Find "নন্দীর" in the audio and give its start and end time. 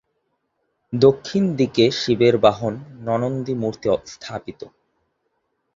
3.05-3.57